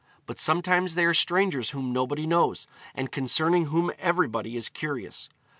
[0.25, 2.65] But sometimes they are strangers whom nobody knows,
[2.95, 5.29] and concerning whom everybody is curious.